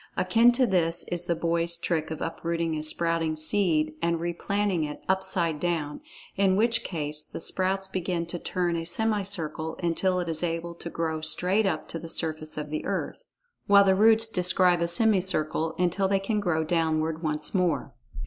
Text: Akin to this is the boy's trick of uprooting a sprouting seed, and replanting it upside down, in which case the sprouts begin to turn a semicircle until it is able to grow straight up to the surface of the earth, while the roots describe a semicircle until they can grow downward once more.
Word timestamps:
Akin 0.17 0.51
to 0.53 0.65
this 0.65 1.03
is 1.11 1.25
the 1.25 1.35
boy's 1.35 1.77
trick 1.77 2.09
of 2.09 2.21
uprooting 2.21 2.73
a 2.75 2.81
sprouting 2.81 3.35
seed, 3.35 3.93
and 4.01 4.19
replanting 4.19 4.83
it 4.83 5.03
upside 5.07 5.59
down, 5.59 6.01
in 6.35 6.55
which 6.55 6.83
case 6.83 7.23
the 7.23 7.39
sprouts 7.39 7.87
begin 7.87 8.25
to 8.25 8.39
turn 8.39 8.75
a 8.75 8.83
semicircle 8.83 9.77
until 9.83 10.19
it 10.19 10.27
is 10.27 10.41
able 10.41 10.73
to 10.73 10.89
grow 10.89 11.21
straight 11.21 11.67
up 11.67 11.87
to 11.89 11.99
the 11.99 12.09
surface 12.09 12.57
of 12.57 12.71
the 12.71 12.83
earth, 12.83 13.23
while 13.67 13.83
the 13.83 13.93
roots 13.93 14.25
describe 14.25 14.81
a 14.81 14.87
semicircle 14.87 15.75
until 15.77 16.07
they 16.07 16.19
can 16.19 16.39
grow 16.39 16.63
downward 16.63 17.21
once 17.21 17.53
more. 17.53 17.93